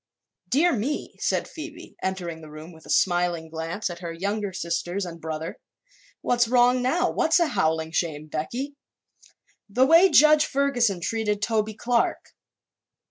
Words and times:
"Dear 0.49 0.73
me," 0.73 1.13
said 1.19 1.47
Phoebe, 1.47 1.95
entering 2.01 2.41
the 2.41 2.49
room 2.49 2.71
with 2.71 2.87
a 2.87 2.89
smiling 2.89 3.49
glance 3.51 3.87
at 3.87 3.99
her 3.99 4.11
younger 4.11 4.51
sisters 4.51 5.05
and 5.05 5.21
brother, 5.21 5.59
"what's 6.21 6.47
wrong 6.47 6.81
now? 6.81 7.11
What's 7.11 7.39
a 7.39 7.45
howling 7.49 7.91
shame, 7.91 8.25
Becky?" 8.25 8.73
"The 9.69 9.85
way 9.85 10.09
Judge 10.09 10.47
Ferguson 10.47 11.01
treated 11.01 11.39
Toby 11.39 11.75
Clark." 11.75 12.33